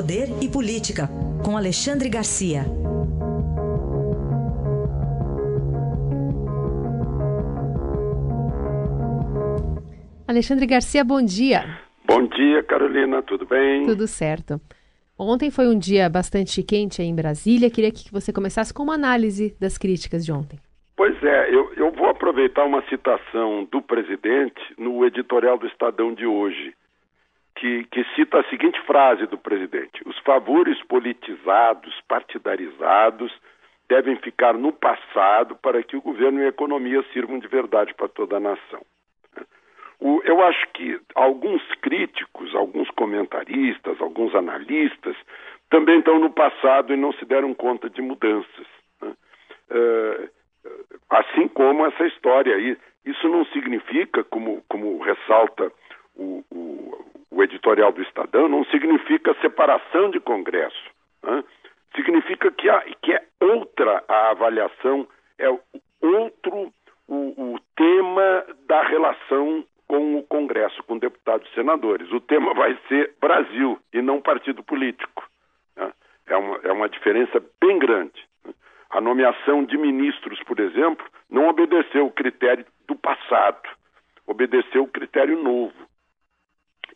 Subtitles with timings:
[0.00, 1.10] Poder e Política,
[1.44, 2.62] com Alexandre Garcia.
[10.26, 11.80] Alexandre Garcia, bom dia.
[12.06, 13.84] Bom dia, Carolina, tudo bem?
[13.84, 14.58] Tudo certo.
[15.18, 17.70] Ontem foi um dia bastante quente aí em Brasília.
[17.70, 20.58] Queria que você começasse com uma análise das críticas de ontem.
[20.96, 26.24] Pois é, eu, eu vou aproveitar uma citação do presidente no editorial do Estadão de
[26.24, 26.72] hoje
[27.60, 33.30] que, que cita a seguinte frase do presidente: Os favores politizados, partidarizados,
[33.86, 38.08] devem ficar no passado para que o governo e a economia sirvam de verdade para
[38.08, 38.80] toda a nação.
[40.24, 45.14] Eu acho que alguns críticos, alguns comentaristas, alguns analistas
[45.68, 48.66] também estão no passado e não se deram conta de mudanças.
[49.02, 49.12] Né?
[49.70, 50.30] Uh,
[51.10, 52.78] assim como essa história aí.
[53.04, 55.70] Isso não significa, como, como ressalta
[56.16, 56.89] o, o,
[57.40, 60.90] o editorial do Estadão, não significa separação de Congresso.
[61.22, 61.42] Né?
[61.96, 65.48] Significa que, há, que é outra a avaliação, é
[66.00, 66.72] outro
[67.08, 72.12] o, o tema da relação com o Congresso, com deputados e senadores.
[72.12, 75.28] O tema vai ser Brasil e não partido político.
[75.76, 75.92] Né?
[76.26, 78.22] É, uma, é uma diferença bem grande.
[78.44, 78.52] Né?
[78.90, 83.68] A nomeação de ministros, por exemplo, não obedeceu o critério do passado,
[84.26, 85.89] obedeceu o critério novo.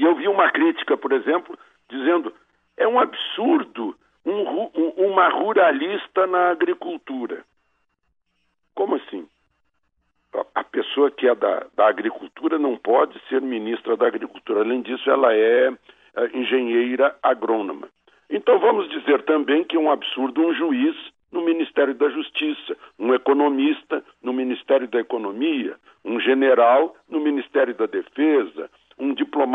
[0.00, 1.58] E eu vi uma crítica, por exemplo,
[1.90, 2.32] dizendo
[2.78, 7.44] é um absurdo um, um, uma ruralista na agricultura.
[8.74, 9.28] Como assim?
[10.54, 14.60] A pessoa que é da, da, agricultura não pode ser ministra da agricultura.
[14.60, 15.70] Além disso, ela é,
[16.16, 17.86] é engenheira agrônoma.
[18.30, 20.96] Então vamos dizer também que é um absurdo um juiz
[21.30, 27.84] no Ministério da Justiça, um economista no Ministério da Economia, um general no Ministério da
[27.84, 28.70] Defesa,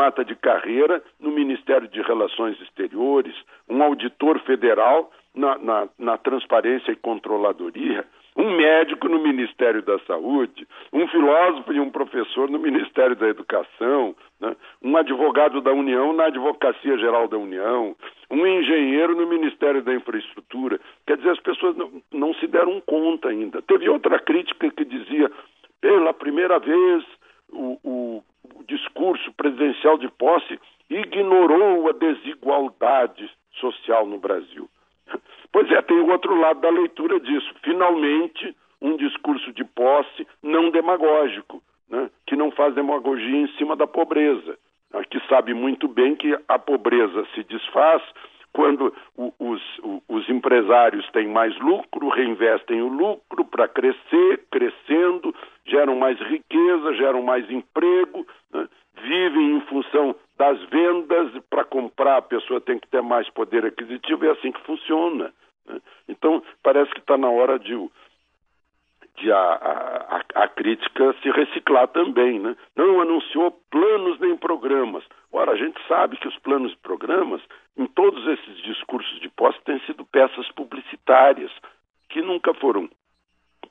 [0.06, 3.36] diplomata de carreira no Ministério de Relações Exteriores,
[3.70, 8.06] um auditor federal na, na, na, Transparência e Controladoria,
[8.38, 14.16] um médico no Ministério da Saúde, um filósofo e um professor no Ministério da Educação,
[14.40, 14.56] né?
[14.84, 17.96] um advogado da União na Advocacia Geral da União,
[18.30, 20.80] um engenheiro no Ministério da Infraestrutura.
[21.08, 23.62] Quer dizer, as pessoas não, não se deram conta ainda.
[23.62, 25.32] Teve outra crítica que dizia,
[25.82, 27.04] pela primeira vez,
[27.52, 33.30] o, o discurso presidencial de posse ignorou a desigualdade
[33.60, 34.70] social no Brasil.
[35.52, 37.50] Pois é, tem o outro lado da leitura disso.
[37.64, 42.10] Finalmente, um discurso de posse não demagógico, né?
[42.28, 44.58] que não faz demagogia em cima da pobreza,
[45.10, 48.04] que sabe muito bem que a pobreza se desfaz
[48.52, 49.62] quando os,
[50.08, 55.36] os empresários têm mais lucro, reinvestem o lucro para crescer, crescendo,
[55.66, 58.68] geram mais riqueza, geram mais emprego, né?
[59.02, 64.26] vivem em função das vendas, para comprar a pessoa tem que ter mais poder aquisitivo,
[64.26, 65.34] é assim que funciona.
[65.66, 65.82] Né?
[66.08, 67.74] Então, parece que está na hora de,
[69.18, 72.40] de a, a, a, crítica se reciclar também.
[72.40, 72.56] Né?
[72.76, 75.04] Não anunciou planos nem programas.
[75.32, 77.42] Ora, a gente sabe que os planos e programas,
[77.78, 81.52] em todos esses discursos de posse, têm sido peças publicitárias,
[82.10, 82.90] que nunca foram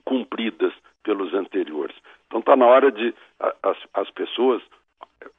[0.04, 0.72] cumpridas
[1.02, 1.96] pelos anteriores.
[2.26, 3.14] Então está na hora de
[3.62, 4.62] as, as pessoas,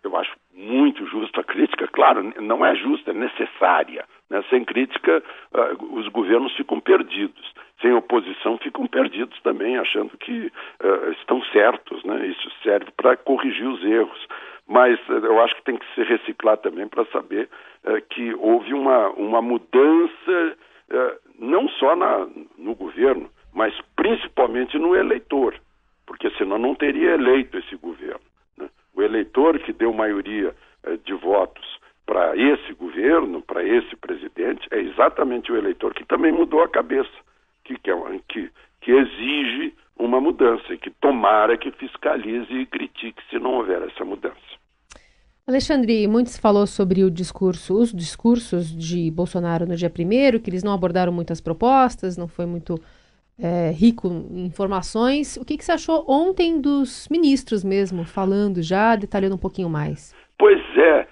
[0.03, 4.05] eu acho muito justa a crítica, claro, não é justa, é necessária.
[4.29, 4.43] Né?
[4.49, 7.53] Sem crítica, uh, os governos ficam perdidos.
[7.81, 10.51] Sem oposição, ficam perdidos também, achando que
[10.83, 12.03] uh, estão certos.
[12.03, 12.27] Né?
[12.27, 14.27] Isso serve para corrigir os erros.
[14.67, 17.49] Mas uh, eu acho que tem que se reciclar também para saber
[18.09, 20.57] que houve uma, uma mudança,
[21.37, 22.27] não só na,
[22.57, 25.53] no governo, mas principalmente no eleitor,
[26.05, 28.21] porque senão não teria eleito esse governo.
[28.57, 28.69] Né?
[28.95, 30.53] O eleitor que deu maioria
[31.03, 36.61] de votos para esse governo, para esse presidente, é exatamente o eleitor que também mudou
[36.61, 37.09] a cabeça,
[37.63, 37.91] que, que,
[38.29, 38.51] que,
[38.81, 44.05] que exige uma mudança e que tomara que fiscalize e critique se não houver essa
[44.05, 44.35] mudança.
[45.47, 50.49] Alexandre, muito se falou sobre o discurso, os discursos de Bolsonaro no dia primeiro, que
[50.49, 52.79] eles não abordaram muitas propostas, não foi muito
[53.39, 55.37] é, rico em informações.
[55.37, 60.15] O que, que você achou ontem dos ministros mesmo, falando já, detalhando um pouquinho mais?
[60.37, 61.07] Pois é,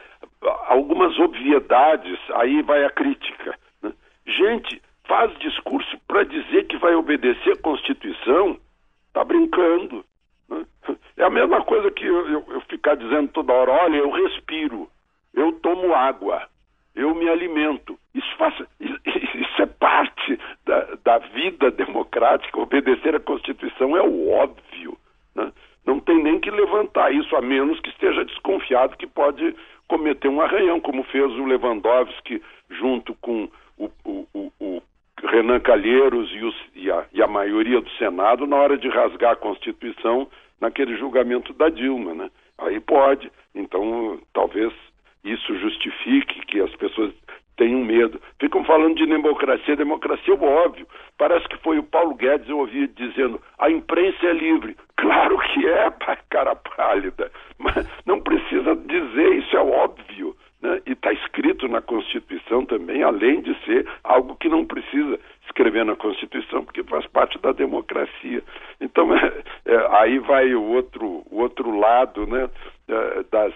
[0.68, 3.58] algumas obviedades, aí vai a crítica.
[3.82, 3.94] Né?
[4.26, 8.58] Gente, faz discurso para dizer que vai obedecer a Constituição,
[9.08, 10.04] está brincando.
[10.50, 10.66] Né?
[11.18, 14.90] É a mesma coisa que eu, eu, eu, ficar dizendo toda hora: olha, eu respiro,
[15.34, 16.48] eu tomo água,
[16.96, 17.98] eu me alimento.
[18.14, 18.64] Isso, é
[19.84, 22.58] parte da, da vida democrática.
[22.58, 24.98] Obedecer a Constituição é o óbvio.
[25.36, 25.52] Né?
[25.86, 29.54] Não tem nem que levantar isso, a menos que esteja desconfiado que pode
[29.90, 34.82] cometer um arranhão, como fez o Lewandowski junto com o, o, o, o
[35.22, 39.34] Renan Calheiros e, os, e, a, e, a, maioria do Senado na hora de rasgar
[39.34, 40.30] a Constituição
[40.62, 42.32] naquele julgamento da Dilma, né?
[42.58, 43.30] Aí pode.
[43.54, 44.72] Então, talvez
[45.26, 47.14] isso justifique que as pessoas
[47.58, 48.20] tenham medo.
[48.40, 50.88] Ficam falando de democracia, democracia é óbvio.
[51.18, 54.76] Parece que foi o Paulo Guedes, eu ouvi dizendo, a imprensa é livre.
[54.98, 55.92] Claro que é,
[56.30, 60.36] cara pálida, mas não precisa dizer, isso é óbvio.
[60.62, 60.82] Né?
[60.86, 65.96] E está escrito na Constituição também, além de ser algo que não precisa escrever na
[65.96, 68.42] Constituição, porque faz parte da democracia.
[68.80, 72.50] Então, é, é, aí vai o outro, o outro lado né,
[72.88, 73.54] é, das,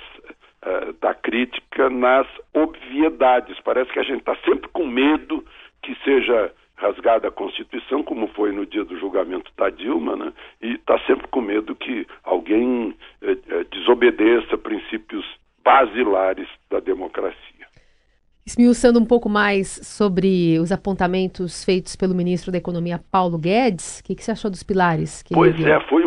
[0.68, 3.58] é, da crítica nas obviedades.
[3.64, 5.46] Parece que a gente está sempre com medo
[5.82, 10.34] que seja rasgada a Constituição, como foi no dia do julgamento da Dilma, né?
[10.62, 15.26] e está sempre com medo que alguém é, é, desobedeça princípios
[15.64, 17.38] basilares da democracia.
[18.46, 24.04] Esmiuçando um pouco mais sobre os apontamentos feitos pelo ministro da Economia, Paulo Guedes, o
[24.04, 25.24] que, que, você achou dos pilares?
[25.34, 26.07] pois é, foi.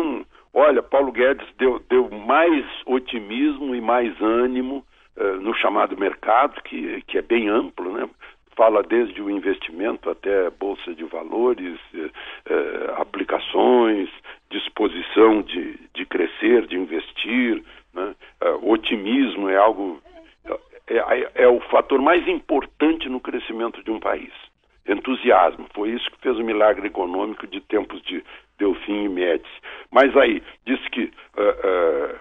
[0.63, 4.85] Olha, Paulo Guedes deu, deu mais otimismo e mais ânimo
[5.17, 8.07] uh, no chamado mercado, que, que é bem amplo, né?
[8.55, 14.07] Fala desde o investimento até bolsa de valores, uh, uh, aplicações,
[14.51, 18.13] disposição de, de crescer, de investir, né?
[18.43, 19.99] Uh, otimismo é algo
[20.87, 24.31] é, é, é, o fator mais importante no crescimento de um país.
[24.87, 28.23] Entusiasmo, foi isso que fez o milagre econômico de tempos de
[28.57, 29.61] Delfim e Médici.
[29.91, 32.19] Mas aí, disse que uh, uh,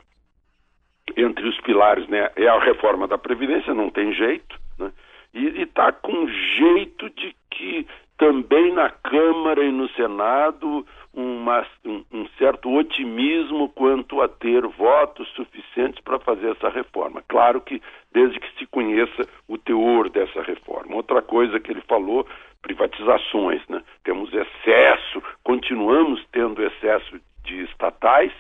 [1.17, 4.93] entre os pilares né, é a reforma da Previdência, não tem jeito, né,
[5.33, 7.87] e está com jeito de que
[8.19, 15.29] também na Câmara e no Senado uma, um, um, certo otimismo quanto a ter votos
[15.31, 17.23] suficientes para fazer essa reforma.
[17.29, 20.95] Claro que desde que se conheça o teor dessa reforma.
[20.95, 22.27] Outra coisa que ele falou,
[22.71, 23.83] privatizações, né?
[24.05, 28.33] Temos excesso, continuamos tendo excesso de estatais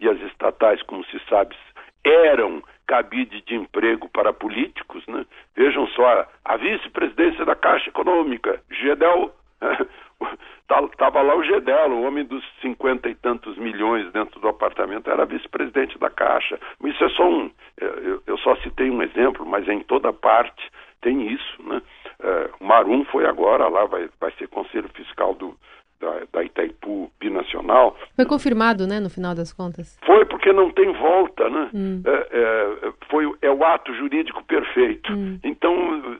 [0.00, 1.56] e as estatais, como se sabe,
[2.04, 5.24] eram cabide de emprego para políticos, né?
[5.54, 9.32] Vejam só, a, vice-presidência da Caixa Econômica, Gedel
[10.92, 15.24] Estava lá o Gedelo, o homem dos cinquenta e tantos milhões dentro do apartamento, era
[15.24, 16.58] vice-presidente da Caixa.
[16.84, 17.50] Isso é só um.
[18.26, 20.70] Eu, só citei um exemplo, mas em toda parte
[21.06, 21.62] tem isso.
[21.62, 21.80] Né?
[22.20, 25.56] É, o Marum foi agora lá, vai, vai ser conselho fiscal do,
[26.00, 27.96] da, da, Itaipu Binacional.
[28.16, 29.96] Foi confirmado, né, no final das contas?
[30.04, 31.70] Foi porque não tem volta, né?
[31.72, 32.02] Hum.
[32.04, 35.12] É, é, foi, é o ato jurídico perfeito.
[35.12, 35.38] Hum.
[35.44, 36.18] Então,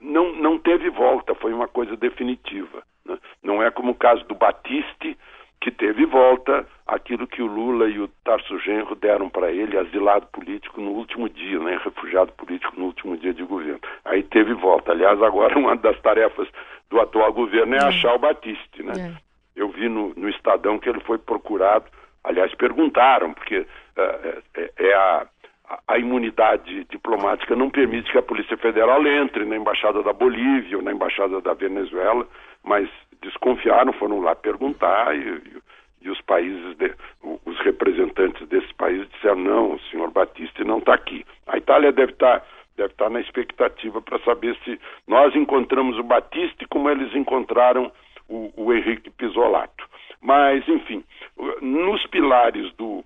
[0.00, 2.82] não, não teve volta, foi uma coisa definitiva.
[3.04, 3.18] Né?
[3.42, 5.18] Não é como o caso do Batiste,
[5.64, 10.26] que teve volta aquilo que o Lula e o Tarso Genro deram para ele, asilado
[10.26, 11.80] político no último dia, né?
[11.82, 13.80] refugiado político no último dia de governo.
[14.04, 14.92] Aí teve volta.
[14.92, 16.46] Aliás, agora uma das tarefas
[16.90, 17.84] do atual governo é, é.
[17.84, 18.82] achar o Batiste.
[18.82, 18.92] Né?
[19.16, 19.16] É.
[19.56, 21.86] Eu vi no, no Estadão que ele foi procurado,
[22.22, 23.66] aliás, perguntaram, porque
[23.96, 25.26] é, é a
[25.94, 30.82] a imunidade diplomática não permite que a Polícia Federal entre na embaixada da Bolívia ou
[30.82, 32.26] na embaixada da Venezuela,
[32.64, 32.88] mas
[33.22, 35.40] desconfiaram, foram lá perguntar e,
[36.02, 36.92] e, os países, de,
[37.22, 41.24] os representantes desses países disseram não, o senhor Batista não está aqui.
[41.46, 42.46] A Itália deve estar tá,
[42.76, 47.92] deve estar tá na expectativa para saber se nós encontramos o Batista como eles encontraram
[48.28, 49.88] o, o Henrique Pisolato.
[50.20, 51.04] Mas, enfim,
[51.62, 53.04] nos pilares do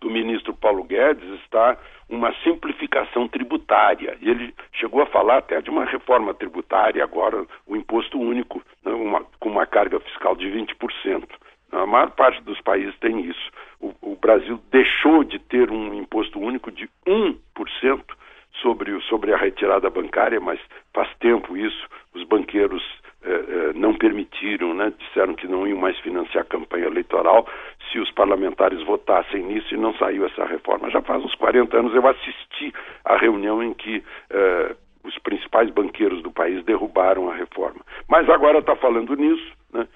[0.00, 1.76] do ministro Paulo Guedes está
[2.08, 4.16] uma simplificação tributária.
[4.20, 8.92] E ele chegou a falar até de uma reforma tributária, agora o imposto único, né,
[8.92, 11.24] uma, com uma carga fiscal de 20%.
[11.72, 13.50] A maior parte dos países tem isso.
[13.80, 17.36] O, o Brasil deixou de ter um imposto único de 1%
[18.62, 20.58] sobre, sobre a retirada bancária, mas
[20.94, 21.86] faz tempo isso.
[22.14, 22.82] Os banqueiros
[23.22, 27.46] eh, eh, não permitiram, né, disseram que não iam mais financiar a campanha eleitoral
[28.18, 30.90] parlamentares votassem nisso e não saiu essa reforma.
[30.90, 36.20] Já faz uns 40 anos eu assisti à reunião em que eh, os principais banqueiros
[36.20, 37.80] do país derrubaram a reforma.
[38.08, 39.56] Mas agora está falando nisso.
[39.72, 39.86] Né?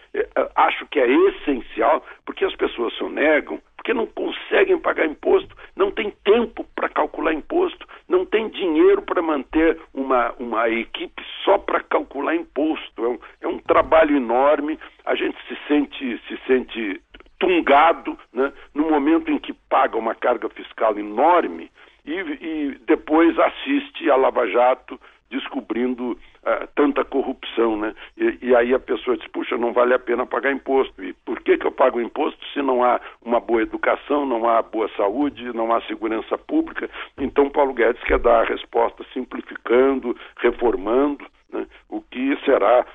[0.55, 6.12] Acho que é essencial, porque as pessoas sonegam, porque não conseguem pagar imposto, não tem
[6.25, 12.37] tempo para calcular imposto, não tem dinheiro para manter uma, uma equipe só para calcular
[12.37, 13.05] imposto.
[13.05, 17.00] É um, é um trabalho enorme, a gente se sente, se sente
[17.42, 21.68] tungado né, no momento em que paga uma carga fiscal enorme
[22.06, 27.94] e, e depois assiste a Lava Jato descobrindo uh, tanta corrupção, né?
[28.18, 31.02] E, e, aí a pessoa diz, puxa, não vale a pena pagar imposto.
[31.02, 34.61] E por que, que eu pago imposto se não há uma boa educação, não há
[34.61, 36.88] boa saúde, não há segurança pública?
[37.16, 41.66] Então Paulo Guedes quer dar a resposta simplificando, reformando, né?
[41.88, 42.87] o que será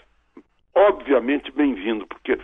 [0.78, 2.38] obviamente bem-vindo, porque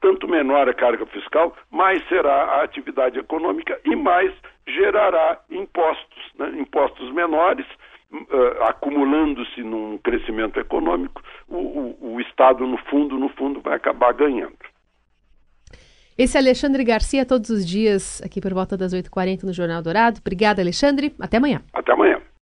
[0.00, 4.32] tanto menor a carga fiscal, mais será a atividade econômica e mais
[4.66, 6.52] gerará impostos, né?
[6.58, 7.66] impostos menores,
[8.12, 14.12] uh, acumulando-se num crescimento econômico, o, o, o Estado, no fundo, no fundo, vai acabar
[14.12, 14.56] ganhando.
[16.16, 20.20] Esse é Alexandre Garcia, todos os dias, aqui por volta das 8h40 no Jornal Dourado.
[20.20, 21.12] Obrigada, Alexandre.
[21.18, 21.60] Até amanhã.
[21.72, 22.20] Até amanhã.